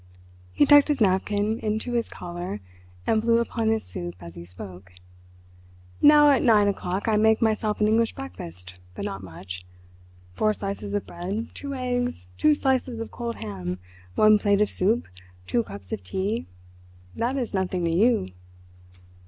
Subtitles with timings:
[0.51, 2.59] He tucked his napkin into his collar
[3.05, 4.93] and blew upon his soup as he spoke.
[6.01, 9.63] "Now at nine o'clock I make myself an English breakfast, but not much.
[10.33, 13.77] Four slices of bread, two eggs, two slices of cold ham,
[14.15, 15.07] one plate of soup,
[15.45, 18.31] two cups of tea—that is nothing to you."